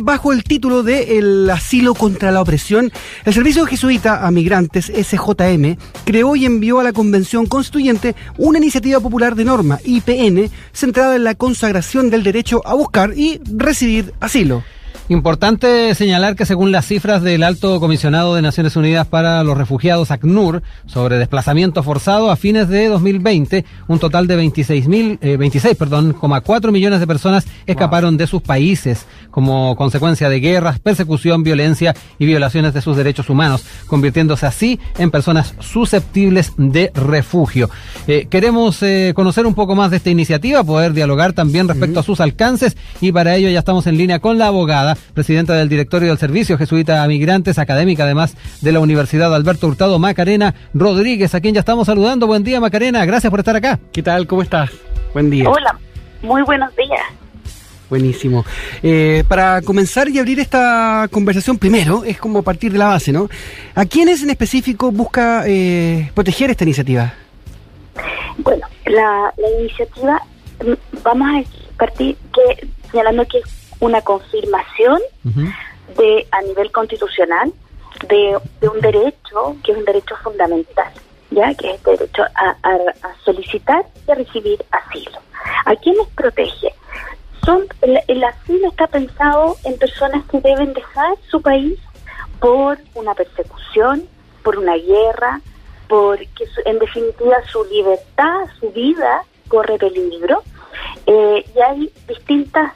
Bajo 0.00 0.32
el 0.32 0.44
título 0.44 0.84
de 0.84 1.18
El 1.18 1.50
asilo 1.50 1.92
contra 1.92 2.30
la 2.30 2.40
opresión, 2.40 2.92
el 3.24 3.34
Servicio 3.34 3.66
Jesuita 3.66 4.24
a 4.24 4.30
Migrantes, 4.30 4.92
SJM, 4.94 5.76
creó 6.04 6.36
y 6.36 6.46
envió 6.46 6.78
a 6.78 6.84
la 6.84 6.92
Convención 6.92 7.46
Constituyente 7.46 8.14
una 8.36 8.58
iniciativa 8.58 9.00
popular 9.00 9.34
de 9.34 9.44
norma, 9.44 9.80
IPN, 9.84 10.52
centrada 10.72 11.16
en 11.16 11.24
la 11.24 11.34
consagración 11.34 12.10
del 12.10 12.22
derecho 12.22 12.62
a 12.64 12.74
buscar 12.74 13.12
y 13.18 13.40
recibir 13.52 14.14
asilo. 14.20 14.62
Importante 15.10 15.94
señalar 15.94 16.36
que 16.36 16.44
según 16.44 16.70
las 16.70 16.84
cifras 16.84 17.22
del 17.22 17.42
Alto 17.42 17.80
Comisionado 17.80 18.34
de 18.34 18.42
Naciones 18.42 18.76
Unidas 18.76 19.06
para 19.06 19.42
los 19.42 19.56
Refugiados, 19.56 20.10
ACNUR, 20.10 20.62
sobre 20.84 21.16
desplazamiento 21.16 21.82
forzado 21.82 22.30
a 22.30 22.36
fines 22.36 22.68
de 22.68 22.88
2020, 22.88 23.64
un 23.88 23.98
total 23.98 24.26
de 24.26 24.36
26 24.36 24.86
mil, 24.86 25.18
eh, 25.22 25.38
26, 25.38 25.76
perdón, 25.76 26.12
4 26.12 26.72
millones 26.72 27.00
de 27.00 27.06
personas 27.06 27.46
escaparon 27.64 28.10
wow. 28.10 28.18
de 28.18 28.26
sus 28.26 28.42
países 28.42 29.06
como 29.30 29.76
consecuencia 29.76 30.28
de 30.28 30.40
guerras, 30.40 30.78
persecución, 30.78 31.42
violencia 31.42 31.94
y 32.18 32.26
violaciones 32.26 32.74
de 32.74 32.82
sus 32.82 32.94
derechos 32.94 33.30
humanos, 33.30 33.64
convirtiéndose 33.86 34.44
así 34.44 34.78
en 34.98 35.10
personas 35.10 35.54
susceptibles 35.60 36.52
de 36.58 36.92
refugio. 36.94 37.70
Eh, 38.08 38.26
queremos 38.28 38.82
eh, 38.82 39.12
conocer 39.14 39.46
un 39.46 39.54
poco 39.54 39.74
más 39.74 39.90
de 39.90 39.96
esta 39.96 40.10
iniciativa, 40.10 40.62
poder 40.64 40.92
dialogar 40.92 41.32
también 41.32 41.66
respecto 41.66 41.94
uh 41.94 41.96
-huh. 41.96 42.04
a 42.04 42.06
sus 42.06 42.20
alcances 42.20 42.76
y 43.00 43.10
para 43.10 43.36
ello 43.36 43.48
ya 43.48 43.60
estamos 43.60 43.86
en 43.86 43.96
línea 43.96 44.18
con 44.18 44.36
la 44.36 44.48
abogada 44.48 44.97
presidenta 45.14 45.54
del 45.54 45.68
directorio 45.68 46.08
del 46.08 46.18
Servicio 46.18 46.58
Jesuita 46.58 47.02
a 47.02 47.08
Migrantes, 47.08 47.58
académica 47.58 48.04
además 48.04 48.36
de 48.60 48.72
la 48.72 48.80
Universidad 48.80 49.34
Alberto 49.34 49.66
Hurtado, 49.66 49.98
Macarena 49.98 50.54
Rodríguez, 50.74 51.34
a 51.34 51.40
quien 51.40 51.54
ya 51.54 51.60
estamos 51.60 51.86
saludando. 51.86 52.26
Buen 52.26 52.44
día, 52.44 52.60
Macarena, 52.60 53.04
gracias 53.04 53.30
por 53.30 53.40
estar 53.40 53.56
acá. 53.56 53.78
¿Qué 53.92 54.02
tal? 54.02 54.26
¿Cómo 54.26 54.42
estás? 54.42 54.70
Buen 55.12 55.30
día. 55.30 55.48
Hola, 55.48 55.78
muy 56.22 56.42
buenos 56.42 56.74
días. 56.76 57.00
Buenísimo. 57.88 58.44
Eh, 58.82 59.24
para 59.28 59.62
comenzar 59.62 60.08
y 60.10 60.18
abrir 60.18 60.40
esta 60.40 61.08
conversación, 61.10 61.56
primero, 61.56 62.04
es 62.04 62.18
como 62.18 62.42
partir 62.42 62.70
de 62.70 62.78
la 62.78 62.88
base, 62.88 63.12
¿no? 63.12 63.28
¿A 63.74 63.86
quiénes 63.86 64.22
en 64.22 64.30
específico 64.30 64.92
busca 64.92 65.44
eh, 65.46 66.10
proteger 66.14 66.50
esta 66.50 66.64
iniciativa? 66.64 67.14
Bueno, 68.38 68.66
la, 68.84 69.32
la 69.36 69.60
iniciativa, 69.60 70.20
vamos 71.02 71.28
a 71.46 71.78
partir 71.78 72.16
que 72.34 72.68
señalando 72.90 73.24
que 73.26 73.38
una 73.80 74.00
confirmación 74.02 75.00
uh 75.24 75.28
-huh. 75.28 75.54
de 75.96 76.26
a 76.30 76.42
nivel 76.42 76.70
constitucional 76.72 77.52
de, 78.08 78.38
de, 78.60 78.68
un 78.68 78.80
derecho 78.80 79.56
que 79.64 79.72
es 79.72 79.78
un 79.78 79.84
derecho 79.84 80.14
fundamental, 80.22 80.92
ya 81.30 81.54
que 81.54 81.74
es 81.74 81.86
el 81.86 81.96
derecho 81.98 82.22
a, 82.34 82.56
a, 82.62 82.72
a 83.02 83.14
solicitar 83.24 83.84
y 84.06 84.10
a 84.10 84.14
recibir 84.14 84.64
asilo. 84.70 85.18
¿A 85.64 85.74
quiénes 85.76 86.06
protege? 86.14 86.74
Son 87.44 87.66
el, 87.82 88.00
el, 88.08 88.24
asilo 88.24 88.68
está 88.68 88.86
pensado 88.86 89.56
en 89.64 89.78
personas 89.78 90.24
que 90.30 90.40
deben 90.40 90.72
dejar 90.74 91.14
su 91.30 91.40
país 91.40 91.78
por 92.40 92.78
una 92.94 93.14
persecución, 93.14 94.04
por 94.42 94.58
una 94.58 94.76
guerra, 94.76 95.40
porque 95.88 96.46
su, 96.46 96.60
en 96.64 96.78
definitiva 96.78 97.36
su 97.50 97.64
libertad, 97.64 98.46
su 98.60 98.70
vida 98.70 99.22
corre 99.48 99.78
peligro. 99.78 100.42
Eh, 101.06 101.44
y 101.54 101.60
hay 101.60 101.92
distintas 102.06 102.72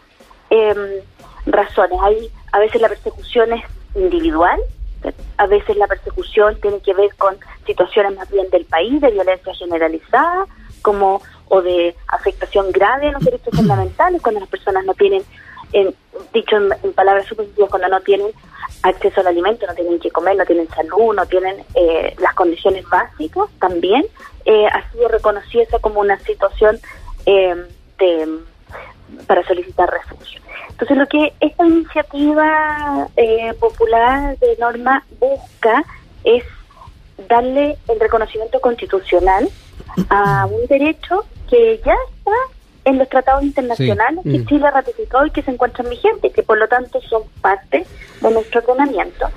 eh, 0.53 1.03
razones. 1.47 1.99
Hay 2.03 2.31
a 2.53 2.59
veces 2.59 2.81
la 2.81 2.89
persecución 2.89 3.53
es 3.55 3.65
individual, 3.95 4.61
a 5.39 5.47
veces 5.47 5.77
la 5.77 5.87
persecución 5.87 6.61
tiene 6.61 6.81
que 6.81 6.95
ver 6.95 7.15
con 7.17 7.37
situaciones 7.67 8.15
más 8.17 8.31
bien 8.31 8.49
del 8.51 8.67
país, 8.67 9.01
de 9.01 9.11
violencia 9.11 9.55
generalizada, 9.55 10.47
como 10.83 11.23
o 11.49 11.63
de 11.63 11.95
afectación 12.09 12.71
grave 12.73 13.09
a 13.09 13.13
los 13.13 13.25
derechos 13.25 13.55
fundamentales, 13.55 14.23
cuando 14.23 14.41
las 14.41 14.49
personas 14.49 14.85
no 14.85 14.95
tienen, 14.95 15.23
en, 15.73 15.95
dicho 16.33 16.57
en, 16.57 16.69
en 16.83 16.93
palabras 16.93 17.27
supositivas, 17.27 17.71
cuando 17.71 17.89
no 17.89 18.01
tienen 18.01 18.29
acceso 18.83 19.21
al 19.21 19.29
alimento, 19.29 19.67
no 19.67 19.75
tienen 19.75 19.99
que 19.99 20.11
comer, 20.11 20.37
no 20.37 20.45
tienen 20.45 20.69
salud, 20.69 21.15
no 21.15 21.27
tienen 21.27 21.65
eh, 21.75 22.15
las 22.19 22.35
condiciones 22.35 22.85
básicas, 22.89 23.49
también 23.59 24.05
eh, 24.45 24.67
ha 24.67 24.91
sido 24.93 25.09
reconocida 25.09 25.79
como 25.81 26.01
una 26.01 26.19
situación 26.21 26.79
eh, 27.27 27.55
de 27.99 28.39
para 29.27 29.45
solicitar 29.47 29.91
refugio. 29.91 30.41
Entonces, 30.71 30.97
lo 30.97 31.07
que 31.07 31.33
esta 31.41 31.67
iniciativa 31.67 33.09
eh, 33.17 33.55
popular 33.61 34.39
de 34.39 34.57
norma 34.59 35.05
busca 35.21 35.85
es 36.25 36.45
darle 37.29 37.77
el 37.89 38.01
reconocimiento 38.01 38.61
constitucional 38.61 39.49
a 40.09 40.47
un 40.47 40.67
derecho 40.67 41.25
que 41.49 41.81
ya 41.85 41.95
está 42.17 42.33
en 42.85 42.99
los 42.99 43.09
tratados 43.09 43.45
internacionales 43.45 44.21
sí. 44.25 44.33
que 44.33 44.39
mm. 44.41 44.47
Chile 44.47 44.67
ha 44.67 44.71
ratificado 44.73 45.27
y 45.27 45.31
que 45.31 45.43
se 45.43 45.51
encuentran 45.53 45.89
vigentes, 45.89 46.33
que 46.33 46.43
por 46.43 46.59
lo 46.59 46.67
tanto 46.67 47.01
son 47.03 47.23
parte 47.41 47.87
de 48.21 48.31
nuestro 48.31 48.61
ordenamiento. 48.61 49.29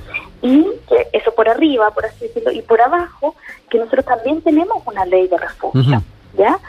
Y 0.42 0.66
que 0.88 1.08
eso 1.14 1.34
por 1.36 1.48
arriba, 1.50 1.92
por 1.92 2.06
así 2.06 2.28
decirlo, 2.28 2.52
y 2.52 2.62
por 2.62 2.82
abajo, 2.82 3.36
que 3.70 3.78
nosotros 3.78 4.06
también 4.06 4.42
tenemos 4.42 4.78
una 4.86 5.06
ley 5.06 5.28
de 5.28 5.38
refugio, 5.38 5.82
uh 5.82 5.84
-huh. 5.84 6.02
¿ya? 6.38 6.60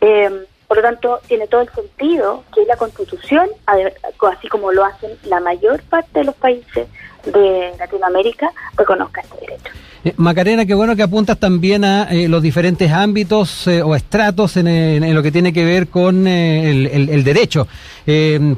Eh, 0.00 0.46
lo 0.80 0.88
tanto, 0.88 1.20
tiene 1.26 1.46
todo 1.46 1.60
el 1.62 1.68
sentido 1.70 2.44
que 2.54 2.64
la 2.64 2.76
Constitución, 2.76 3.48
así 3.66 4.48
como 4.48 4.72
lo 4.72 4.84
hacen 4.84 5.10
la 5.24 5.40
mayor 5.40 5.82
parte 5.82 6.20
de 6.20 6.24
los 6.24 6.34
países 6.34 6.88
de 7.24 7.72
Latinoamérica, 7.78 8.50
reconozca 8.76 9.20
este 9.20 9.40
derecho. 9.40 9.72
Eh, 10.02 10.14
Macarena, 10.16 10.64
qué 10.64 10.72
bueno 10.72 10.96
que 10.96 11.02
apuntas 11.02 11.38
también 11.38 11.84
a 11.84 12.04
eh, 12.04 12.26
los 12.26 12.42
diferentes 12.42 12.90
ámbitos 12.90 13.66
eh, 13.66 13.82
o 13.82 13.94
estratos 13.94 14.56
en, 14.56 15.14
lo 15.14 15.22
que 15.22 15.30
tiene 15.30 15.52
que 15.52 15.64
ver 15.64 15.88
con 15.88 16.26
eh, 16.26 16.70
el, 16.70 16.86
el, 16.86 17.08
el, 17.10 17.24
derecho, 17.24 17.68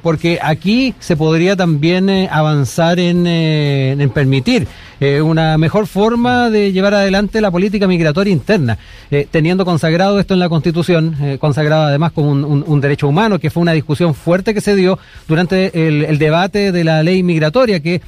porque 0.02 0.38
aquí 0.40 0.94
se 1.00 1.16
podría 1.16 1.56
también 1.56 2.08
avanzar 2.30 3.00
en 3.00 4.10
permitir 4.14 4.68
una 5.22 5.58
mejor 5.58 5.86
forma 5.86 6.50
de 6.50 6.72
llevar 6.72 6.94
adelante 6.94 7.40
la 7.40 7.50
política 7.50 7.86
migratoria 7.86 8.32
interna, 8.32 8.78
teniendo 9.30 9.64
consagrado 9.64 10.20
esto 10.20 10.34
en 10.34 10.40
la 10.40 10.48
Constitución, 10.48 11.16
consagrado 11.38 11.84
además 11.84 12.12
como 12.12 12.30
un, 12.30 12.44
un, 12.44 12.64
un, 12.66 12.80
derecho 12.80 13.08
humano, 13.08 13.38
que 13.38 13.50
fue 13.50 13.62
una 13.62 13.72
discusión 13.72 14.14
fuerte 14.14 14.54
que 14.54 14.60
se 14.60 14.76
dio 14.76 14.98
durante 15.26 15.86
el, 15.88 16.04
el 16.04 16.18
debate 16.18 16.72
de 16.72 16.84
la 16.84 17.02
ley 17.02 17.22
migratoria, 17.22 17.80
que 17.80 18.00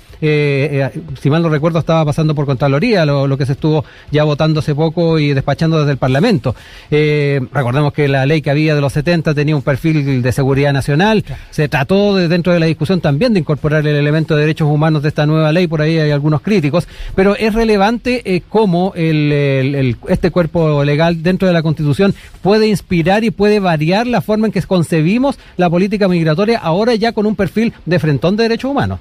si 1.21 1.31
mal 1.31 1.43
no 1.43 1.49
recuerdo 1.49 1.79
estaba 1.79 2.05
pasando 2.05 2.35
por 2.35 2.47
Contraloría, 2.47 3.05
lo, 3.05 3.27
lo, 3.27 3.37
que 3.37 3.47
se 3.47 3.53
estuvo 3.53 3.85
ya 4.11 4.25
votando 4.25 4.61
hace 4.61 4.75
poco 4.75 5.19
y 5.19 5.35
despachando 5.35 5.79
desde 5.79 5.93
el 5.93 5.99
Parlamento. 5.99 6.55
Eh, 6.91 7.41
recordemos 7.53 7.93
que 7.93 8.09
la 8.09 8.27
ley 8.27 8.43
que 8.43 8.51
había 8.51 8.75
de 8.75 8.81
los 8.81 8.93
70 8.93 9.35
tenía 9.35 9.57
un 9.57 9.63
perfil 9.63 10.23
de 10.23 10.33
seguridad 10.33 10.73
nacional. 10.73 11.23
Claro. 11.23 11.43
Se 11.51 11.69
trató 11.69 12.17
de, 12.17 12.29
dentro 12.29 12.53
de 12.53 12.61
la 12.61 12.67
discusión 12.67 13.01
también 13.01 13.33
de 13.33 13.41
incorporar 13.41 13.87
el 13.87 13.97
elemento 13.97 14.35
de 14.35 14.43
derechos 14.43 14.69
humanos 14.69 15.03
de 15.03 15.09
esta 15.09 15.27
nueva 15.27 15.53
ley, 15.53 15.67
por 15.67 15.83
ahí 15.83 15.99
hay 15.99 16.11
algunos 16.11 16.41
críticos, 16.41 16.84
pero 17.15 17.37
es 17.37 17.55
relevante 17.55 18.23
eh, 18.25 18.43
cómo 18.49 18.93
el, 18.95 19.97
este 20.09 20.31
cuerpo 20.31 20.85
legal 20.85 21.23
dentro 21.23 21.49
de 21.49 21.55
la 21.55 21.63
Constitución 21.63 22.15
puede 22.43 22.67
inspirar 22.69 23.25
y 23.25 23.31
puede 23.31 23.61
variar 23.61 24.07
la 24.07 24.21
forma 24.21 24.47
en 24.47 24.53
que 24.53 24.63
concebimos 24.63 25.39
la 25.57 25.71
política 25.71 26.09
migratoria 26.09 26.59
ahora 26.59 26.95
ya 26.95 27.13
con 27.13 27.27
un 27.27 27.37
perfil 27.37 27.73
de 27.85 27.99
frentón 27.99 28.37
de 28.37 28.45
derechos 28.45 28.71
humanos. 28.71 29.01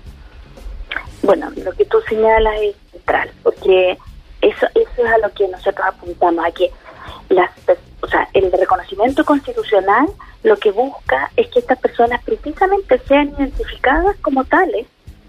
Bueno, 1.21 1.49
lo 1.63 1.71
que 1.71 1.85
tú 1.85 1.97
señalas 2.09 2.53
es 2.61 2.75
central, 2.91 3.31
porque 3.43 3.97
eso, 4.41 4.65
eso 4.75 4.89
es 4.97 5.11
a 5.11 5.17
lo 5.19 5.33
que 5.33 5.47
nosotros 5.47 5.87
apuntamos, 5.87 6.45
a 6.45 6.51
que 6.51 6.69
las, 7.29 7.49
o 8.01 8.07
el 8.33 8.51
reconocimiento 8.51 9.23
constitucional 9.23 10.07
lo 10.43 10.57
que 10.57 10.71
busca 10.71 11.31
es 11.37 11.47
que 11.47 11.59
estas 11.59 11.79
personas 11.79 12.21
precisamente 12.23 12.99
sean 13.07 13.33
identificadas 13.37 14.17
como 14.21 14.43
tales, 14.43 14.85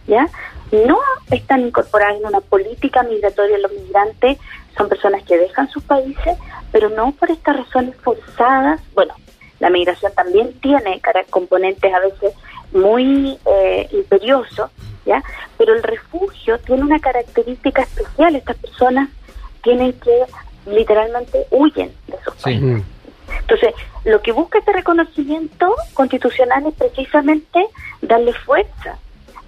¿ya? 0.06 0.28
No 0.74 0.98
están 1.30 1.60
incorporadas 1.60 2.16
en 2.16 2.26
una 2.26 2.40
política 2.40 3.02
migratoria, 3.04 3.58
los 3.58 3.72
migrantes 3.72 4.38
son 4.76 4.88
personas 4.88 5.22
que 5.22 5.38
dejan 5.38 5.68
sus 5.70 5.84
países, 5.84 6.36
pero 6.72 6.88
no 6.88 7.12
por 7.12 7.30
estas 7.30 7.56
razones 7.56 7.94
forzadas, 8.02 8.80
bueno, 8.92 9.14
la 9.60 9.70
migración 9.70 10.12
también 10.14 10.52
tiene 10.60 11.00
componentes 11.30 11.94
a 11.94 12.00
veces 12.00 12.34
muy 12.72 13.38
eh, 13.46 13.88
imperiosos, 13.92 14.70
¿ya? 15.06 15.22
Pero 15.56 15.74
el 15.74 15.82
refugio 15.82 16.58
tiene 16.58 16.82
una 16.82 16.98
característica 16.98 17.82
especial. 17.82 18.34
Estas 18.34 18.56
personas 18.56 19.08
tienen 19.62 19.92
que, 19.92 20.24
literalmente, 20.66 21.46
huyen 21.50 21.92
de 22.08 22.16
sus 22.24 22.34
países. 22.34 22.82
Entonces, 23.40 23.74
lo 24.04 24.20
que 24.22 24.32
busca 24.32 24.58
este 24.58 24.72
reconocimiento 24.72 25.74
constitucional 25.94 26.66
es 26.66 26.74
precisamente 26.74 27.66
darle 28.02 28.32
fuerza 28.32 28.98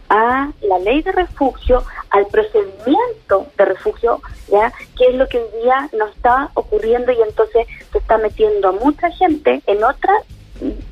a 0.09 0.51
la 0.63 0.79
ley 0.79 1.03
de 1.03 1.13
refugio, 1.13 1.85
al 2.11 2.27
procedimiento 2.27 3.47
de 3.57 3.65
refugio, 3.65 4.21
ya 4.49 4.73
que 4.97 5.09
es 5.09 5.15
lo 5.15 5.29
que 5.29 5.39
hoy 5.39 5.63
día 5.63 5.89
no 5.93 6.07
está 6.07 6.51
ocurriendo 6.55 7.13
y 7.13 7.21
entonces 7.21 7.67
se 7.93 7.99
está 7.99 8.19
metiendo 8.19 8.69
a 8.69 8.73
mucha 8.73 9.11
gente 9.11 9.63
en 9.67 9.83
otra, 9.83 10.13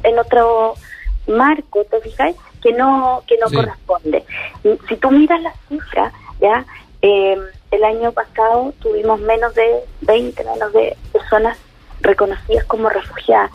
en 0.02 0.18
otro 0.18 0.74
marco, 1.26 1.84
¿te 1.84 2.00
fijáis? 2.00 2.36
Que 2.62 2.72
no, 2.72 3.22
que 3.26 3.36
no 3.38 3.48
sí. 3.48 3.56
corresponde. 3.56 4.24
Si 4.88 4.96
tú 4.96 5.10
miras 5.10 5.40
las 5.42 5.54
cifras, 5.68 6.12
ya 6.40 6.64
eh, 7.02 7.38
el 7.70 7.84
año 7.84 8.12
pasado 8.12 8.72
tuvimos 8.80 9.20
menos 9.20 9.54
de 9.54 9.80
20, 10.02 10.44
menos 10.44 10.72
de 10.72 10.96
personas 11.12 11.58
reconocidas 12.00 12.64
como 12.64 12.88
refugiadas. 12.88 13.50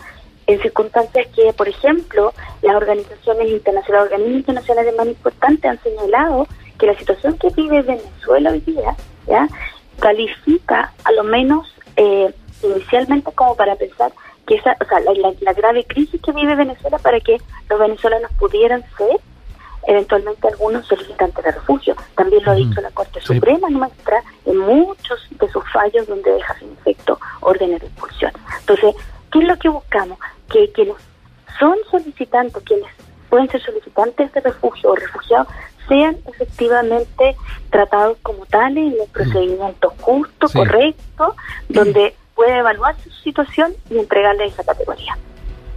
En 0.50 0.60
circunstancias 0.64 1.28
que, 1.36 1.54
por 1.54 1.68
ejemplo, 1.68 2.34
las 2.64 2.76
organizaciones 2.76 3.50
internacionales, 3.50 4.12
organismos 4.12 4.40
internacionales 4.40 4.96
más 4.98 5.08
importantes 5.08 5.70
han 5.70 5.84
señalado 5.84 6.48
que 6.80 6.88
la 6.88 6.98
situación 6.98 7.38
que 7.38 7.50
vive 7.50 7.84
Venezuela 7.84 8.50
hoy 8.50 8.62
día, 8.62 8.96
¿ya? 9.28 9.48
califica 10.00 10.92
a 11.04 11.12
lo 11.12 11.24
menos 11.24 11.72
eh, 11.98 12.34
inicialmente 12.64 13.32
como 13.34 13.56
para 13.56 13.76
pensar 13.76 14.12
que 14.48 14.56
esa, 14.56 14.76
o 14.82 14.86
sea, 14.86 15.00
la, 15.02 15.54
grave 15.54 15.86
crisis 15.86 16.20
que 16.20 16.32
vive 16.32 16.56
Venezuela 16.56 16.98
para 16.98 17.20
que 17.20 17.38
los 17.70 17.80
venezolanos 17.80 18.32
pudieran 18.40 18.84
ser 18.98 19.18
eventualmente 19.88 20.48
algunos 20.48 20.88
solicitantes 20.88 21.46
de 21.46 21.52
refugio. 21.52 21.96
También 22.16 22.44
lo 22.44 22.52
ha 22.52 22.56
dicho 22.56 22.82
la 22.82 22.90
Corte 22.90 23.22
Suprema 23.22 23.70
nuestra 23.70 24.24
en 24.46 24.58
muchos 24.58 25.28
de 25.30 25.48
sus 25.50 25.64
fallos 25.72 26.08
donde 26.08 26.32
deja 26.32 26.58
sin 26.58 26.72
efecto 26.72 27.20
órdenes 27.42 27.82
de 27.82 27.88
expulsión. 27.88 28.32
Entonces, 28.62 28.96
¿qué 29.32 29.40
es 29.40 29.46
lo 29.46 29.58
que 29.58 29.70
buscamos? 29.70 30.18
Que 30.52 30.72
quienes 30.72 30.96
son 31.60 31.76
solicitantes, 31.90 32.64
quienes 32.64 32.88
pueden 33.30 33.50
ser 33.50 33.62
solicitantes 33.62 34.32
de 34.34 34.42
refugio 34.42 34.92
o 34.92 34.96
refugiados, 34.96 35.48
sean 35.88 36.18
efectivamente 36.28 37.36
tratados 37.70 38.18
como 38.22 38.46
tales 38.46 38.94
en 38.94 39.02
un 39.02 39.08
procedimiento 39.08 39.94
justo, 40.02 40.48
correcto, 40.54 41.36
donde 41.68 42.16
puede 42.36 42.60
evaluar 42.60 42.96
su 43.04 43.10
situación 43.10 43.74
y 43.90 43.98
entregarle 43.98 44.46
esa 44.46 44.64
categoría. 44.64 45.18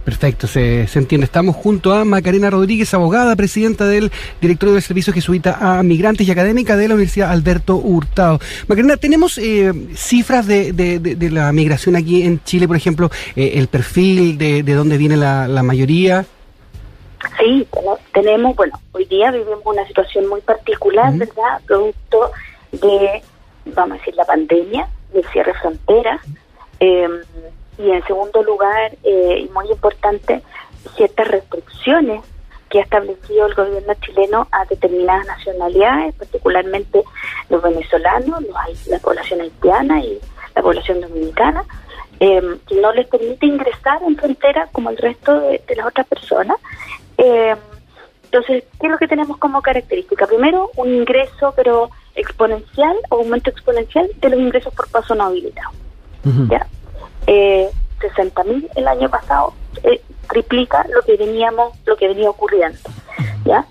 Perfecto, 0.03 0.47
se, 0.47 0.85
se, 0.87 0.99
entiende. 0.99 1.23
Estamos 1.23 1.55
junto 1.55 1.93
a 1.93 2.03
Macarena 2.03 2.49
Rodríguez, 2.49 2.93
abogada, 2.93 3.37
presidenta 3.37 3.85
del 3.85 4.11
directorio 4.41 4.73
del 4.73 4.83
Servicio 4.83 5.13
Jesuita 5.13 5.57
a 5.61 5.81
Migrantes 5.81 6.27
y 6.27 6.31
académica 6.31 6.75
de 6.75 6.89
la 6.89 6.95
Universidad 6.95 7.31
Alberto 7.31 7.77
Hurtado. 7.77 8.39
Macarena, 8.67 8.97
¿tenemos 8.97 9.37
eh, 9.37 9.71
cifras 9.95 10.45
de, 10.45 10.73
de, 10.73 11.31
la 11.31 11.51
migración 11.53 11.95
aquí 11.95 12.23
en 12.23 12.43
Chile, 12.43 12.67
por 12.67 12.75
ejemplo, 12.75 13.09
eh, 13.37 13.53
el 13.55 13.67
perfil 13.69 14.37
de, 14.37 14.61
de 14.61 14.73
dónde 14.73 14.97
viene 14.97 15.15
la, 15.15 15.47
la 15.47 15.63
mayoría? 15.63 16.25
Sí, 17.39 17.65
tenemos, 18.13 18.57
bueno, 18.57 18.77
hoy 18.91 19.05
día 19.05 19.31
vivimos 19.31 19.61
una 19.63 19.87
situación 19.87 20.27
muy 20.27 20.41
particular, 20.41 21.13
¿verdad? 21.13 21.61
Producto 21.65 22.31
de, 22.73 23.21
vamos 23.73 23.95
a 23.95 23.99
decir, 23.99 24.15
la 24.15 24.25
pandemia, 24.25 24.89
del 25.13 25.23
cierre 25.31 25.53
de 25.53 25.59
fronteras. 25.59 26.21
Eh, 26.81 27.07
y 27.77 27.89
en 27.91 28.05
segundo 28.05 28.43
lugar, 28.43 28.95
eh, 29.03 29.45
y 29.45 29.49
muy 29.49 29.69
importante, 29.69 30.41
ciertas 30.95 31.27
restricciones 31.27 32.21
que 32.69 32.79
ha 32.79 32.83
establecido 32.83 33.45
el 33.45 33.53
gobierno 33.53 33.93
chileno 33.95 34.47
a 34.51 34.65
determinadas 34.65 35.27
nacionalidades, 35.27 36.15
particularmente 36.15 37.03
los 37.49 37.61
venezolanos, 37.61 38.41
los, 38.41 38.87
la 38.87 38.99
población 38.99 39.41
haitiana 39.41 40.01
y 40.01 40.19
la 40.55 40.61
población 40.61 41.01
dominicana, 41.01 41.63
eh, 42.19 42.41
que 42.67 42.75
no 42.81 42.91
les 42.93 43.07
permite 43.07 43.45
ingresar 43.45 44.01
en 44.03 44.17
frontera 44.17 44.67
como 44.71 44.89
el 44.89 44.97
resto 44.97 45.39
de, 45.39 45.61
las 45.75 45.87
otras 45.87 46.07
personas. 46.07 46.57
Eh, 47.17 47.55
entonces, 48.25 48.63
¿qué 48.79 48.87
es 48.87 48.91
lo 48.91 48.97
que 48.97 49.07
tenemos 49.07 49.37
como 49.37 49.61
característica? 49.61 50.25
Primero, 50.25 50.71
un 50.75 50.93
ingreso, 50.93 51.53
pero 51.55 51.91
exponencial, 52.15 52.95
aumento 53.11 53.51
exponencial 53.51 54.09
de 54.19 54.29
los 54.29 54.39
ingresos 54.39 54.73
por 54.73 54.89
paso 54.89 55.13
no 55.13 55.25
habilitado. 55.25 55.69
¿ya? 56.49 56.65
Eh, 57.27 57.69
60 58.01 58.43
mil 58.43 58.69
el 58.75 58.87
año 58.87 59.09
pasado 59.09 59.53
eh, 59.83 60.01
triplica 60.29 60.85
lo 60.89 61.01
que 61.01 61.17
veníamos 61.17 61.77
lo 61.85 61.95
que 61.95 62.07
venía 62.07 62.29
ocurriendo 62.29 62.79
ya 63.45 63.65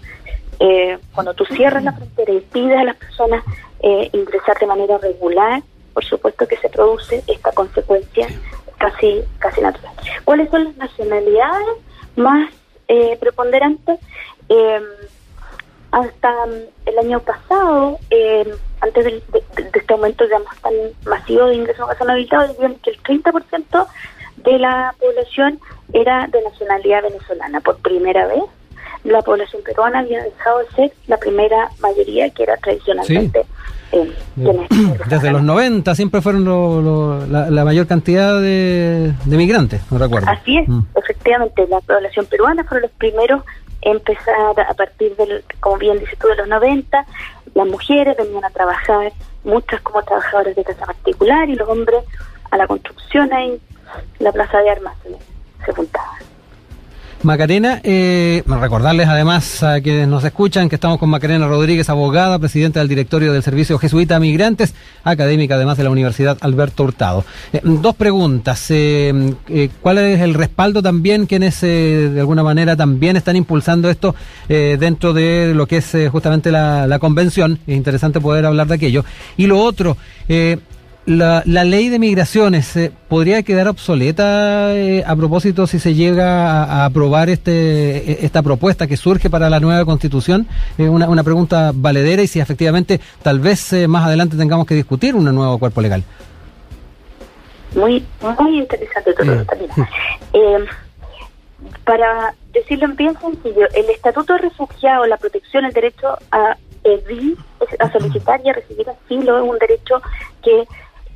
eh, 0.61 0.99
cuando 1.13 1.35
tú 1.35 1.45
cierras 1.47 1.83
la 1.83 1.93
frontera 1.93 2.33
y 2.33 2.41
pides 2.41 2.79
a 2.79 2.85
las 2.85 2.97
personas 2.97 3.43
eh, 3.81 4.09
ingresar 4.13 4.57
de 4.59 4.67
manera 4.67 4.97
regular 4.99 5.63
por 5.93 6.05
supuesto 6.05 6.47
que 6.47 6.57
se 6.57 6.69
produce 6.69 7.23
esta 7.27 7.53
consecuencia 7.53 8.29
casi 8.79 9.23
casi 9.39 9.61
natural. 9.61 9.93
Cuáles 10.25 10.51
son 10.51 10.65
las 10.65 10.77
nacionalidades 10.77 11.77
más 12.17 12.51
eh, 12.89 13.17
preponderantes 13.21 13.99
hasta 15.91 16.35
el 16.87 16.99
año 16.99 17.21
pasado 17.21 17.99
antes 18.83 19.05
de, 19.05 19.23
este 19.57 19.95
aumento 19.95 20.25
digamos 20.25 20.55
tan 20.61 20.73
masivo 21.07 21.47
de 21.47 21.55
ingresos 21.55 21.89
a 21.89 21.95
zona 21.95 22.15
decían 22.15 22.75
que 22.83 22.91
el 22.91 23.03
30% 23.03 23.87
de 24.39 24.59
la 24.59 24.95
población 24.99 25.61
era 25.93 26.27
de 26.27 26.43
nacionalidad 26.43 27.03
venezolana. 27.03 27.61
Por 27.61 27.77
primera 27.79 28.27
vez, 28.27 28.43
la 29.05 29.23
población 29.23 29.63
peruana 29.63 30.01
había 30.01 30.23
dejado 30.25 30.59
de 30.59 30.67
ser 30.75 30.93
la 31.07 31.17
primera 31.17 31.71
mayoría 31.81 32.29
que 32.31 32.43
era 32.43 32.57
tradicionalmente. 32.57 33.45
Eh, 33.93 34.11
Desde 35.07 35.31
los 35.31 35.43
90 35.43 35.95
siempre 35.95 36.23
fueron 36.23 37.31
la, 37.31 37.65
mayor 37.65 37.87
cantidad 37.87 38.41
de, 38.41 39.13
migrantes, 39.27 39.83
no 39.91 39.99
recuerdo. 39.99 40.29
Así 40.31 40.59
es, 40.59 40.69
mm. 40.69 40.81
efectivamente, 40.97 41.67
la 41.69 41.81
población 41.81 42.27
peruana 42.27 42.65
fueron 42.65 42.83
los 42.83 42.93
primeros 42.93 43.45
empezar 43.83 44.59
a 44.59 44.75
partir 44.75 45.15
del, 45.17 45.45
como 45.61 45.77
bien 45.77 45.99
dices 45.99 46.19
tú, 46.19 46.29
de 46.29 46.37
los 46.37 46.49
90, 46.49 47.07
las 47.55 47.67
mujeres 47.67 48.17
venían 48.17 48.45
a 48.45 48.51
trabajar, 48.51 49.13
muchas 49.45 49.81
como 49.83 50.03
trabajadoras 50.03 50.55
de 50.55 50.65
casa 50.65 50.87
particular 50.87 51.49
y 51.49 51.57
los 51.57 51.69
hombres 51.69 52.05
a 52.51 52.57
la 52.57 52.67
construcción 52.67 53.33
ahí, 53.33 53.61
la 54.19 54.33
plaza 54.33 54.59
de 54.59 54.71
armas 54.71 54.95
se, 55.65 55.73
juntaban. 55.73 56.32
Macarena, 57.23 57.81
eh, 57.85 58.43
recordarles 58.47 59.07
además 59.07 59.63
a 59.63 59.81
quienes 59.81 60.09
nos 60.09 60.25
escuchan 60.25 60.69
que 60.69 60.75
estamos 60.75 60.99
con 60.99 61.09
Macarena 61.09 61.47
Rodríguez, 61.47 61.89
abogada, 61.89 62.39
presidenta 62.41 62.81
del 62.81 62.89
directorio 62.89 63.33
del 63.33 63.45
Servicio 63.45 63.79
Jesuita 63.79 64.19
Migrantes, 64.19 64.75
académica 65.05 65.55
además 65.55 65.77
de 65.77 65.85
la 65.85 65.91
Universidad 65.91 66.37
Alberto 66.41 66.83
Hurtado. 66.83 67.25
Eh, 67.53 67.61
dos 67.63 67.95
preguntas. 67.95 68.67
Eh, 68.71 69.35
¿Cuál 69.81 69.99
es 69.99 70.21
el 70.21 70.35
respaldo 70.35 70.83
también 70.83 71.27
quienes 71.27 71.61
de 71.61 72.17
alguna 72.19 72.43
manera 72.43 72.75
también 72.75 73.17
están 73.17 73.37
impulsando 73.37 73.89
esto 73.89 74.15
dentro 74.49 75.13
de 75.13 75.53
lo 75.55 75.67
que 75.67 75.77
es 75.77 75.97
justamente 76.11 76.51
la, 76.51 76.99
convención? 76.99 77.61
Es 77.67 77.77
interesante 77.77 78.21
poder 78.21 78.47
hablar 78.47 78.67
de 78.67 78.75
aquello. 78.75 79.05
Y 79.37 79.47
lo 79.47 79.61
otro, 79.61 79.97
la, 81.05 81.43
la, 81.47 81.65
ley 81.65 81.89
de 81.89 81.99
migraciones 81.99 82.77
eh, 82.77 82.93
podría 83.09 83.43
quedar 83.43 83.67
obsoleta 83.67 84.73
eh, 84.75 85.03
a 85.05 85.17
propósito 85.17 85.67
si 85.67 85.81
se 85.81 85.95
llega 85.95 86.63
a, 86.63 86.85
aprobar 86.85 87.29
este 87.29 88.13
e, 88.13 88.25
esta 88.25 88.43
propuesta 88.43 88.87
que 88.87 88.97
surge 88.97 89.29
para 89.29 89.51
la 89.51 89.59
nueva 89.59 89.85
constitución 89.85 90.47
es 90.79 90.89
una, 90.89 91.09
una, 91.09 91.25
pregunta 91.25 91.73
valedera 91.75 92.23
y 92.23 92.29
si 92.29 92.39
efectivamente 92.39 93.01
tal 93.23 93.41
vez 93.41 93.73
eh, 93.73 93.89
más 93.89 94.07
adelante 94.07 94.37
tengamos 94.37 94.65
que 94.65 94.77
discutir 94.77 95.17
un 95.17 95.25
nuevo 95.25 95.59
cuerpo 95.59 95.81
legal. 95.81 96.05
Muy 97.75 98.05
muy 98.39 98.59
interesante 98.59 99.13
todo 99.15 99.33
esto 99.33 99.57
para 101.85 102.35
decirlo 102.53 102.85
en 102.85 102.97
bien 102.97 103.19
sencillo 103.19 103.67
el 103.75 103.91
estatuto 103.91 104.35
de 104.35 104.41
refugiado 104.41 105.07
la 105.07 105.17
protección 105.17 105.65
el 105.65 105.73
derecho 105.73 106.17
a 106.31 106.57
pedir 106.83 107.37
a 107.81 107.91
solicitar 107.91 108.41
y 108.45 108.51
a 108.51 108.53
recibir 108.53 108.89
asilo 108.89 109.39
es 109.39 109.51
un 109.51 109.59
derecho 109.59 110.01
que 110.43 110.65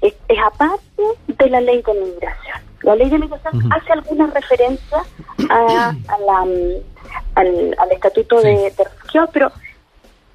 es, 0.00 0.14
aparte 0.44 1.02
de 1.26 1.50
la 1.50 1.60
ley 1.60 1.82
de 1.82 1.94
migración. 1.94 2.58
La 2.82 2.94
ley 2.96 3.08
de 3.10 3.18
migración 3.18 3.72
hace 3.72 3.92
alguna 3.92 4.26
referencia 4.28 5.02
a, 5.50 5.94
la, 6.26 6.44
mm, 6.44 7.74
al, 7.78 7.92
estatuto 7.92 8.40
de, 8.40 8.72
de 8.76 8.84
refugiados, 8.84 9.30
pero 9.32 9.52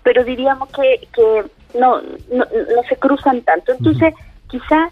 pero 0.03 0.23
diríamos 0.23 0.69
que, 0.69 1.07
que 1.13 1.43
no, 1.77 2.01
no, 2.31 2.45
se 2.89 2.95
cruzan 2.97 3.41
tanto. 3.41 3.71
Entonces, 3.71 4.13
quizá 4.47 4.89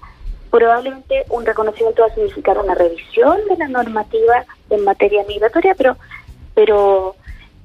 probablemente 0.51 1.25
un 1.29 1.45
reconocimiento 1.45 2.03
va 2.03 2.09
a 2.09 2.13
significar 2.13 2.57
una 2.57 2.75
revisión 2.75 3.37
de 3.49 3.57
la 3.57 3.67
normativa 3.67 4.45
en 4.69 4.83
materia 4.83 5.23
migratoria, 5.27 5.75
pero 5.75 5.97
pero 6.55 7.15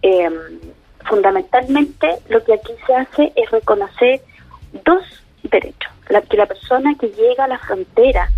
eh, 0.03 0.31
fundamentalmente 1.07 2.19
lo 2.29 2.45
que 2.45 2.55
aquí 2.55 2.73
se 2.87 2.95
hace 2.95 3.33
es 3.35 3.51
reconocer 3.51 4.23
dos 4.85 5.03
derechos 5.43 5.94
la, 6.09 6.21
que 6.23 6.37
la 6.37 6.47
persona 6.47 6.95
que 6.99 7.09
llega 7.09 7.45
a 7.45 7.49
la 7.49 7.59
frontera, 7.59 8.29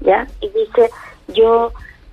¿ya? 0.00 0.26
Y 0.40 0.48
dice, 0.48 0.90
yo 1.28 1.72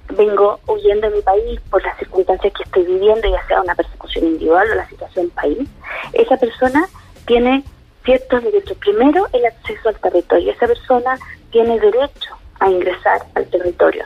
vengo 0.09 0.59
huyendo 0.67 1.09
de 1.09 1.17
mi 1.17 1.21
país 1.21 1.59
por 1.69 1.83
las 1.83 1.97
circunstancias 1.97 2.53
que 2.53 2.63
estoy 2.63 2.83
viviendo, 2.83 3.29
ya 3.29 3.45
sea 3.47 3.61
una 3.61 3.75
persecución 3.75 4.25
individual 4.25 4.71
o 4.71 4.75
la 4.75 4.87
situación 4.87 5.29
país, 5.31 5.67
esa 6.13 6.37
persona 6.37 6.87
tiene 7.25 7.63
ciertos 8.05 8.43
derechos. 8.43 8.77
Primero, 8.77 9.27
el 9.33 9.45
acceso 9.45 9.89
al 9.89 9.99
territorio. 9.99 10.51
Esa 10.51 10.67
persona 10.67 11.17
tiene 11.51 11.79
derecho 11.79 12.37
a 12.59 12.69
ingresar 12.69 13.21
al 13.35 13.45
territorio. 13.47 14.05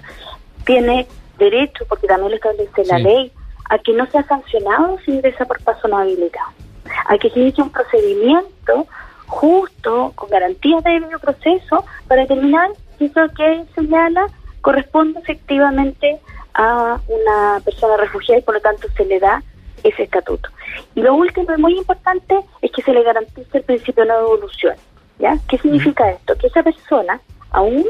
Tiene 0.66 1.08
derecho, 1.38 1.86
porque 1.88 2.08
también 2.08 2.32
lo 2.32 2.36
establece 2.36 2.86
la 2.86 2.98
ley, 2.98 3.32
a 3.70 3.78
que 3.78 3.94
no 3.94 4.06
sea 4.08 4.24
sancionado 4.24 4.98
si 5.06 5.12
ingresa 5.12 5.46
por 5.46 5.62
paso 5.64 5.88
no 5.88 5.98
habilitado. 5.98 6.50
Hay 7.06 7.20
que 7.20 7.30
seguir 7.30 7.54
un 7.58 7.70
procedimiento 7.70 8.88
justo, 9.32 10.12
con 10.16 10.30
garantías 10.30 10.84
de 10.84 10.92
debido 10.92 11.18
proceso, 11.18 11.86
para 12.08 12.24
determinar 12.24 12.70
si 12.98 13.06
eso 13.06 13.22
que 13.36 13.64
señala 13.74 14.28
corresponde 14.60 15.20
efectivamente 15.22 16.20
a 16.54 17.00
una 17.08 17.62
persona 17.64 17.96
refugiada 17.96 18.40
y 18.40 18.44
por 18.44 18.56
lo 18.56 18.62
tanto 18.62 18.90
se 18.96 19.06
le 19.06 19.20
da 19.20 19.42
ese 19.84 20.04
estatuto. 20.04 20.50
Y 20.96 21.02
lo 21.02 21.16
último 21.16 21.54
y 21.54 21.62
muy 21.62 21.78
importante 21.78 22.42
es 22.62 22.72
que 22.72 22.82
se 22.82 22.92
le 22.92 23.04
garantice 23.04 23.58
el 23.58 23.64
principio 23.64 24.04
de 24.04 24.10
no 24.10 24.18
devolución. 24.18 24.76
¿ya? 25.18 25.38
¿Qué 25.48 25.58
significa 25.58 26.12
esto? 26.12 26.36
Que 26.36 26.48
esa 26.48 26.62
persona, 26.62 27.22
aún 27.52 27.86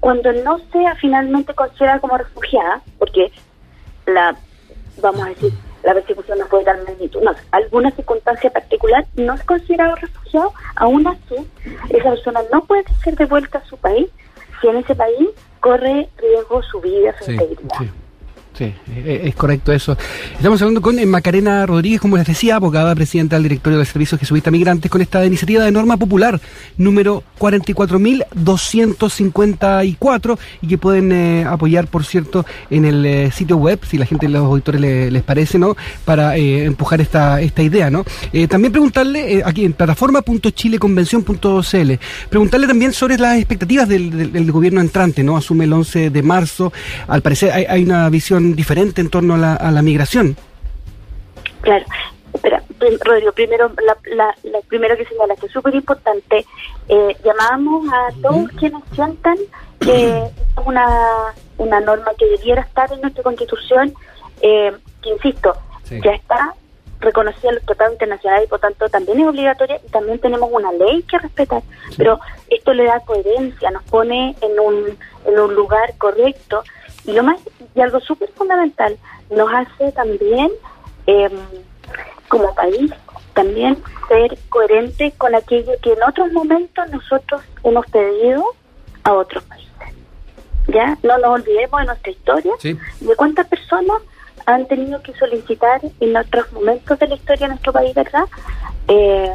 cuando 0.00 0.32
no 0.32 0.58
sea 0.72 0.96
finalmente 0.96 1.54
considerada 1.54 2.00
como 2.00 2.18
refugiada, 2.18 2.82
porque 2.98 3.30
la, 4.06 4.34
vamos 5.00 5.22
a 5.22 5.28
decir, 5.28 5.52
la 5.82 5.94
persecución 5.94 6.38
no 6.38 6.46
fue 6.46 6.60
de 6.60 6.64
tal 6.66 6.84
magnitud. 6.84 7.22
No, 7.22 7.32
alguna 7.50 7.90
circunstancia 7.92 8.50
particular 8.50 9.06
no 9.16 9.34
es 9.34 9.42
considerado 9.44 9.96
refugiado, 9.96 10.52
aún 10.76 11.06
así 11.06 11.36
esa 11.90 12.10
persona 12.10 12.40
no 12.52 12.64
puede 12.64 12.84
ser 13.02 13.16
devuelta 13.16 13.58
a 13.58 13.64
su 13.64 13.76
país 13.76 14.08
si 14.60 14.68
en 14.68 14.76
ese 14.76 14.94
país 14.94 15.28
corre 15.60 16.08
riesgo 16.18 16.62
su 16.62 16.80
vida, 16.80 17.14
su 17.20 17.30
integridad. 17.30 17.76
Sí, 17.78 17.90
eh, 18.60 18.74
eh, 18.88 19.22
es 19.24 19.34
correcto 19.34 19.72
eso. 19.72 19.96
Estamos 20.36 20.60
hablando 20.60 20.82
con 20.82 20.98
eh, 20.98 21.06
Macarena 21.06 21.64
Rodríguez, 21.66 22.00
como 22.00 22.16
les 22.16 22.26
decía, 22.26 22.56
abogada 22.56 22.92
presidenta 22.94 23.36
del 23.36 23.44
directorio 23.44 23.78
del 23.78 23.86
Servicio 23.86 24.18
Jesuita 24.18 24.50
Migrantes, 24.50 24.90
con 24.90 25.00
esta 25.00 25.24
iniciativa 25.24 25.64
de 25.64 25.72
norma 25.72 25.96
popular 25.96 26.38
número 26.76 27.22
44.254 27.38 30.38
y 30.62 30.66
que 30.66 30.76
pueden 30.78 31.46
apoyar, 31.46 31.86
por 31.86 32.04
cierto, 32.04 32.44
en 32.70 32.84
el 32.84 33.30
sitio 33.32 33.56
web, 33.56 33.78
si 33.88 33.96
la 33.98 34.06
gente, 34.06 34.28
los 34.28 34.44
auditores 34.44 34.80
les 34.80 35.22
parece, 35.22 35.56
¿no? 35.58 35.76
Para 36.04 36.36
empujar 36.36 37.00
esta, 37.00 37.40
esta 37.40 37.62
idea, 37.62 37.90
¿no? 37.90 38.04
también 38.48 38.72
preguntarle, 38.72 39.42
aquí 39.44 39.64
en 39.64 39.72
plataforma.chileconvención.cl, 39.72 41.92
preguntarle 42.28 42.66
también 42.66 42.92
sobre 42.92 43.16
las 43.18 43.38
expectativas 43.38 43.88
del, 43.88 44.50
gobierno 44.50 44.80
entrante, 44.80 45.22
¿no? 45.22 45.36
Asume 45.36 45.62
el 45.64 45.72
11 45.72 46.10
de 46.10 46.22
marzo. 46.22 46.72
Al 47.06 47.22
parecer 47.22 47.52
hay 47.52 47.84
una 47.84 48.08
visión 48.08 48.49
diferente 48.54 49.00
en 49.00 49.10
torno 49.10 49.34
a 49.34 49.38
la, 49.38 49.54
a 49.54 49.70
la 49.70 49.82
migración. 49.82 50.36
Claro. 51.60 51.84
Espera, 52.32 52.62
Rodrigo, 53.04 53.32
primero, 53.32 53.72
la, 53.84 53.96
la, 54.44 54.60
primero 54.68 54.96
que 54.96 55.04
señalaste, 55.04 55.46
es 55.46 55.52
súper 55.52 55.74
importante. 55.74 56.46
Eh, 56.88 57.16
llamábamos 57.24 57.92
a 57.92 58.08
todos 58.22 58.48
quienes 58.58 58.82
sientan 58.94 59.36
que 59.80 60.18
es 60.18 60.32
una, 60.64 60.86
una 61.58 61.80
norma 61.80 62.12
que 62.18 62.26
debiera 62.26 62.62
estar 62.62 62.92
en 62.92 63.00
nuestra 63.00 63.22
constitución, 63.22 63.92
eh, 64.42 64.72
que 65.02 65.10
insisto, 65.10 65.54
ya 66.04 66.12
está 66.12 66.54
reconocida 67.00 67.48
en 67.48 67.54
los 67.56 67.64
tratados 67.64 67.94
internacionales 67.94 68.44
y 68.46 68.48
por 68.50 68.60
tanto 68.60 68.88
también 68.90 69.20
es 69.20 69.26
obligatoria 69.26 69.80
y 69.84 69.90
también 69.90 70.18
tenemos 70.18 70.50
una 70.52 70.70
ley 70.72 71.02
que 71.02 71.18
respetar. 71.18 71.62
Pero 71.96 72.20
esto 72.48 72.72
le 72.74 72.84
da 72.84 73.00
coherencia, 73.00 73.70
nos 73.70 73.82
pone 73.84 74.36
en 74.40 74.60
un, 74.60 74.98
en 75.24 75.38
un 75.38 75.54
lugar 75.54 75.94
correcto 75.98 76.62
y 77.10 77.14
lo 77.14 77.22
más 77.22 77.40
y 77.74 77.80
algo 77.80 78.00
súper 78.00 78.30
fundamental, 78.32 78.96
nos 79.30 79.48
hace 79.52 79.92
también, 79.92 80.50
em, 81.06 81.32
como 82.28 82.54
país, 82.54 82.90
también 83.34 83.76
ser 84.08 84.38
coherente 84.48 85.12
con 85.18 85.34
aquello 85.34 85.72
que 85.82 85.92
en 85.92 86.02
otros 86.02 86.32
momentos 86.32 86.90
nosotros 86.90 87.42
hemos 87.62 87.86
pedido 87.86 88.44
a 89.04 89.12
otros 89.12 89.42
países. 89.44 89.70
¿Ya? 90.68 90.96
No 91.02 91.18
nos 91.18 91.40
olvidemos 91.40 91.80
de 91.80 91.86
nuestra 91.86 92.12
historia, 92.12 92.52
de 92.62 93.16
cuántas 93.16 93.46
personas 93.46 94.02
han 94.46 94.66
tenido 94.66 95.02
que 95.02 95.12
solicitar 95.14 95.80
en 96.00 96.16
otros 96.16 96.52
momentos 96.52 96.98
de 96.98 97.08
la 97.08 97.14
historia 97.14 97.46
de 97.46 97.48
nuestro 97.54 97.72
país, 97.72 97.94
¿verdad? 97.94 98.24
Eh, 98.88 99.32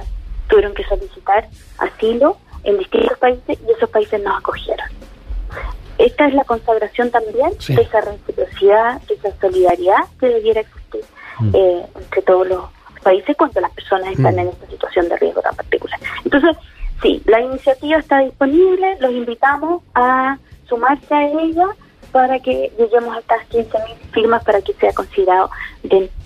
tuvieron 0.48 0.74
que 0.74 0.84
solicitar 0.86 1.48
asilo 1.78 2.38
en 2.64 2.78
distintos 2.78 3.18
países 3.18 3.58
y 3.68 3.72
esos 3.72 3.90
países 3.90 4.22
nos 4.24 4.38
acogieron. 4.38 4.88
Esta 5.98 6.28
es 6.28 6.34
la 6.34 6.44
consagración 6.44 7.10
también 7.12 7.52
de 7.68 7.82
esa 7.82 8.02
reciprocidad, 8.02 9.02
de 9.04 9.14
esa 9.16 9.30
solidaridad 9.40 10.04
que 10.20 10.28
debiera 10.28 10.62
existir 10.62 11.02
mm. 11.40 11.56
eh, 11.56 11.86
entre 11.96 12.22
todos 12.22 12.48
los 12.48 12.66
países 13.02 13.36
cuando 13.38 13.62
las 13.62 13.72
personas 13.72 14.12
están 14.12 14.36
mm. 14.36 14.40
en 14.40 14.48
esta 14.50 14.68
situación 14.68 15.10
de 15.10 15.18
riesgo 15.18 15.42
tan 15.42 15.56
particular. 15.56 16.00
Entonces, 16.24 16.58
sí, 17.02 17.22
la 17.26 17.40
iniciativa 17.42 18.00
está 18.00 18.20
disponible, 18.20 18.98
los 19.00 19.12
invitamos 19.12 19.84
a 19.94 20.38
sumarse 20.68 21.14
a 21.14 21.30
ella 21.30 21.68
para 22.12 22.40
que 22.40 22.72
lleguemos 22.78 23.16
a 23.16 23.20
estas 23.20 23.42
15.000 23.50 23.96
firmas 24.14 24.44
para 24.46 24.62
que 24.62 24.74
sea 24.74 24.94
considerado 24.94 25.50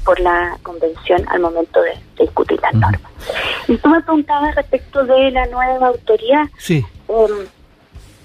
por 0.05 0.19
la 0.19 0.57
convención 0.63 1.25
al 1.29 1.39
momento 1.39 1.81
de, 1.81 1.97
discutir 2.19 2.59
las 2.61 2.73
normas. 2.73 3.11
Y 3.67 3.77
tú 3.77 3.89
me 3.89 4.01
preguntabas 4.01 4.53
respecto 4.55 5.03
de 5.05 5.31
la 5.31 5.45
nueva 5.47 5.87
autoridad. 5.87 6.45
Sí. 6.57 6.85
Em, 7.07 7.47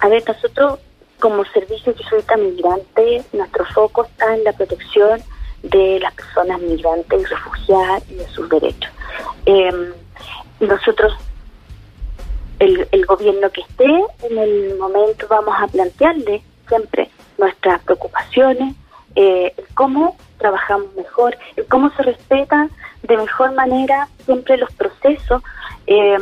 a 0.00 0.08
ver, 0.08 0.22
nosotros 0.26 0.78
como 1.24 1.42
servicio 1.46 1.94
jesuita 1.96 2.36
migrante, 2.36 3.24
nuestro 3.32 3.64
foco 3.64 4.04
está 4.04 4.34
en 4.34 4.44
la 4.44 4.52
protección 4.52 5.22
de 5.62 5.98
las 5.98 6.12
personas 6.12 6.60
migrantes 6.60 7.22
y 7.22 7.24
refugiadas 7.24 8.10
y 8.10 8.16
de 8.16 8.28
sus 8.28 8.46
derechos. 8.50 8.92
Em, 9.46 9.94
nosotros, 10.60 11.14
el, 12.58 12.86
el 12.92 13.06
gobierno 13.06 13.48
que 13.48 13.62
esté 13.62 13.86
en 13.86 14.36
el 14.36 14.76
momento, 14.76 15.26
vamos 15.30 15.54
a 15.58 15.66
plantearle 15.66 16.42
siempre 16.68 17.08
nuestras 17.38 17.82
preocupaciones, 17.84 18.74
eh, 19.16 19.54
cómo 19.72 20.18
trabajamos 20.36 20.94
mejor, 20.94 21.38
cómo 21.70 21.90
se 21.96 22.02
respetan 22.02 22.70
de 23.02 23.16
mejor 23.16 23.54
manera 23.54 24.08
siempre 24.26 24.58
los 24.58 24.70
procesos, 24.74 25.42
eh, 25.86 26.18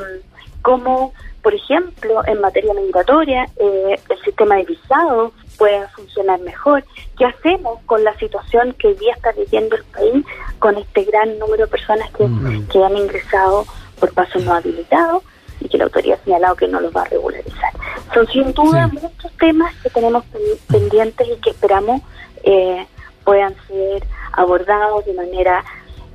cómo 0.63 1.13
por 1.43 1.55
ejemplo, 1.55 2.23
en 2.27 2.41
materia 2.41 2.73
migratoria, 2.75 3.49
eh, 3.57 4.01
el 4.09 4.23
sistema 4.23 4.57
de 4.57 4.65
visados 4.65 5.33
puede 5.59 5.87
funcionar 5.89 6.41
mejor. 6.41 6.85
¿Qué 7.19 7.25
hacemos 7.25 7.81
con 7.87 8.05
la 8.05 8.17
situación 8.19 8.75
que 8.79 8.89
hoy 8.89 8.95
día 8.95 9.15
está 9.15 9.33
viviendo 9.33 9.77
el 9.77 9.85
país 9.85 10.25
con 10.61 10.77
este 10.77 11.05
gran 11.05 11.39
número 11.39 11.65
de 11.65 11.71
personas 11.71 12.11
que, 12.13 12.25
mm. 12.25 12.69
que 12.69 12.85
han 12.85 12.97
ingresado 12.97 13.67
por 13.99 14.13
pasos 14.15 14.45
no 14.45 14.55
habilitados 14.55 15.23
y 15.61 15.69
que 15.69 15.79
la 15.79 15.85
autoridad 15.85 16.19
ha 16.21 16.25
señalado 16.25 16.57
que 16.57 16.69
no 16.69 16.81
los 16.81 16.95
va 16.95 17.03
a 17.03 17.07
regularizar? 17.07 17.73
Son 18.15 18.27
sin 18.29 18.53
duda 18.53 18.87
muchos 18.89 19.33
temas 19.39 19.75
que 19.83 19.91
tenemos 19.91 20.25
pendientes 20.69 21.27
y 21.29 21.41
que 21.41 21.51
esperamos 21.51 22.03
eh, 22.45 22.87
puedan 23.25 23.55
ser 23.67 24.07
abordados 24.33 25.05
de 25.07 25.15
manera 25.15 25.65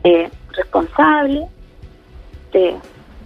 eh, 0.03 0.29
responsable. 0.53 1.47
De, 2.53 2.77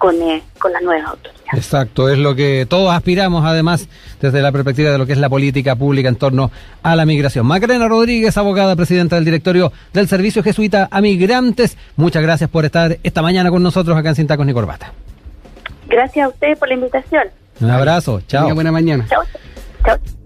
con, 0.01 0.19
eh, 0.19 0.41
con 0.57 0.73
las 0.73 0.81
nuevas 0.81 1.11
autoridades. 1.11 1.40
Exacto, 1.53 2.09
es 2.09 2.17
lo 2.17 2.35
que 2.35 2.65
todos 2.67 2.93
aspiramos, 2.93 3.45
además, 3.45 3.87
desde 4.19 4.41
la 4.41 4.51
perspectiva 4.51 4.91
de 4.91 4.97
lo 4.97 5.05
que 5.05 5.13
es 5.13 5.17
la 5.17 5.29
política 5.29 5.75
pública 5.75 6.09
en 6.09 6.15
torno 6.15 6.51
a 6.83 6.95
la 6.95 7.05
migración. 7.05 7.45
Macarena 7.45 7.87
Rodríguez, 7.87 8.37
abogada, 8.37 8.75
presidenta 8.75 9.15
del 9.15 9.25
directorio 9.25 9.71
del 9.93 10.07
Servicio 10.07 10.43
Jesuita 10.43 10.87
a 10.91 11.01
Migrantes, 11.01 11.77
muchas 11.95 12.21
gracias 12.23 12.49
por 12.49 12.65
estar 12.65 12.97
esta 13.03 13.21
mañana 13.21 13.49
con 13.49 13.63
nosotros 13.63 13.97
acá 13.97 14.09
en 14.09 14.15
Sin 14.15 14.27
Tacos 14.27 14.45
ni 14.45 14.53
Corbata. 14.53 14.93
Gracias 15.87 16.25
a 16.25 16.29
ustedes 16.29 16.57
por 16.57 16.69
la 16.69 16.75
invitación. 16.75 17.23
Un 17.59 17.69
abrazo, 17.69 18.21
chao. 18.27 18.53
buena 18.55 18.71
mañana. 18.71 19.05
Chao. 19.09 20.20